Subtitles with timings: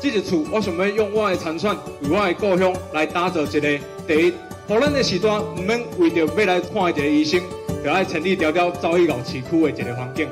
[0.00, 3.60] 这一次我想要用我的参选，为我的故乡来打造一个
[4.08, 4.32] 第一，
[4.66, 7.38] 让咱的时段唔免为着要来看一个医生，
[7.84, 10.26] 就要千里迢迢走去闹市区的一个环境。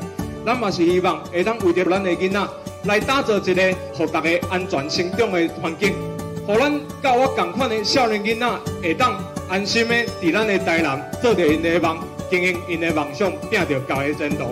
[0.47, 2.49] 咱嘛是希望会当为着咱的囡仔
[2.85, 5.93] 来打造一个互大家安全成长的环境，
[6.47, 8.51] 互咱甲我同款的少年囡仔
[8.83, 11.99] 会当安心的伫咱的台南做着因的梦，
[12.31, 14.47] 经营因的梦想，拼着家的前途。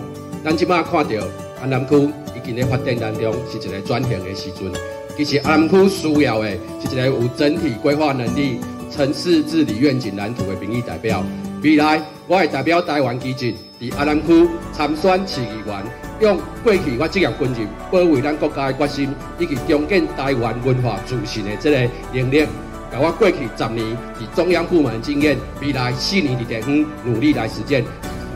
[0.45, 1.25] 咱即马看到
[1.59, 1.95] 安南区
[2.35, 4.71] 已经在发展当中，是一个转型的时阵。
[5.17, 6.47] 其实安南区需要的
[6.79, 8.59] 是一个有整体规划能力、
[8.95, 11.23] 城市治理愿景蓝图的民意代表。
[11.63, 15.83] 未来，我会代表台湾基进，伫安南区参选市议员，
[16.19, 19.09] 用过去我职业军人保卫咱国家的决心，
[19.39, 21.77] 以及重建台湾文化自信的这个
[22.13, 22.45] 能力，
[22.91, 27.83] 把我过去十年伫中央部门的经验，未来四年的地方努力来实践。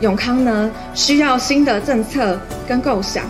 [0.00, 3.24] 永康呢，需要新的政策跟构想。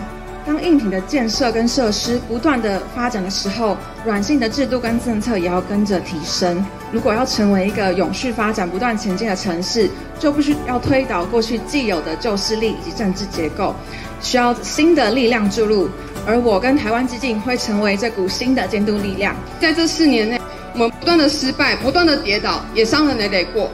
[0.45, 6.63] 当硬体的建设跟设施不断的发展的时候，软性的制度跟政策也要跟着提升。
[6.91, 13.73] 如果要成为一个永续发展、不断前进的城市，就必须要推倒过去既有的旧势力以及政治结构，
[14.19, 15.89] 需要新的力量注入。
[16.27, 19.33] 而我跟台湾基金会成为这股新的监督力量。
[19.61, 20.41] 在这四年内，
[20.73, 23.71] 我们不断的失败，不断的跌倒，也伤痕累累过。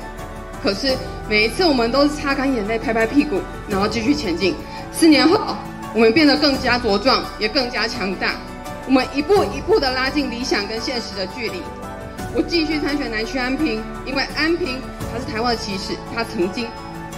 [0.62, 0.96] 可是
[1.28, 4.54] 每一次，我们都是擦干眼泪，拍拍屁股，然后继续前进。
[4.92, 5.56] 四年后。
[5.94, 8.36] 我们变得更加茁壮，也更加强大。
[8.86, 11.62] 我们一步一步的拉近理想跟现实的距离。
[12.36, 14.80] 我继续参选南区安平，因为安平
[15.12, 16.68] 它是台湾的起始，它曾经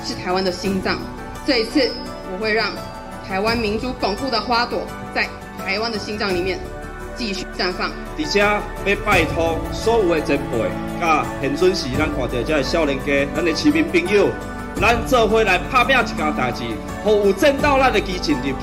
[0.06, 0.98] 是台湾的心脏。
[1.46, 1.92] 这一次，
[2.32, 2.72] 我会让
[3.28, 5.28] 台湾民主巩固的花朵在
[5.64, 6.58] 台湾的心脏里面
[7.16, 7.92] 继续绽放。
[8.18, 8.62] 而且要
[9.04, 10.70] 拜托所有的前辈，
[11.00, 14.30] 甲现准时咱看到这个少年家，咱的市民朋友。
[14.80, 16.64] 咱做伙来拍拼一件代志，
[17.04, 18.56] 互有正道咱的基进入去，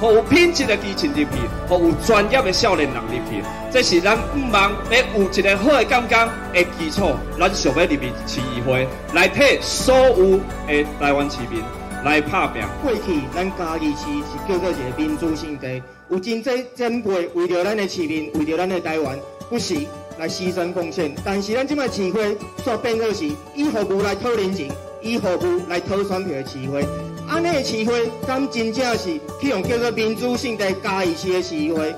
[0.00, 1.26] 互有品质的基进入去，
[1.68, 7.12] 互有专业的少年人入去，这是咱毋茫要有一个好的感觉的基础。
[7.38, 11.62] 咱想要入去市议会，来替所有的台湾市民
[12.04, 12.62] 来拍拼。
[12.82, 19.88] 过去咱嘉义市是叫做一个民主圣地，有真济前辈为着咱的市民，为着咱的台湾，不惜
[20.18, 21.14] 来牺牲贡献。
[21.24, 24.70] 但是咱这摆市会煞变做是以服务来讨人情。
[25.02, 26.86] 以服务来讨选票的市会，
[27.28, 31.94] 安尼的市会，敢真正是去用叫做民主圣地嘉义市的市会？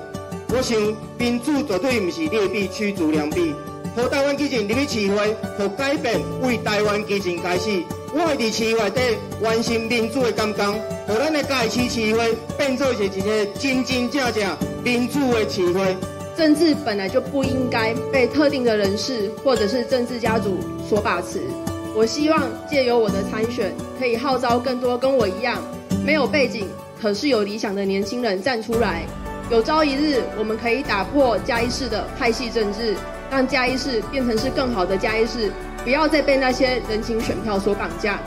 [0.49, 0.77] 我想
[1.17, 3.53] 民主绝对不是劣币驱逐良币。
[3.95, 7.81] 和台湾基进入去市会，和改变为台湾基进开始。
[8.13, 9.01] 我会伫市内底
[9.41, 10.73] 完成民主的感觉，
[11.07, 15.95] 和咱的嘉义市市会变做是一个真真正正民主的市会。
[16.35, 21.39] 政治本来就不应该被特定的人士或者是政治家族所把持。
[21.95, 25.61] 我希望借由我的参选，可以号召更多跟我一样
[26.05, 26.65] 没有背景，
[27.01, 29.03] 可是有理想的年轻人站出来。
[29.49, 32.95] 有朝一日，我们可以打破嘉义市的派系政治，
[33.31, 35.49] 让嘉义市变成是更好的嘉义市，
[35.85, 38.19] 不要再被那些人情选票所绑架。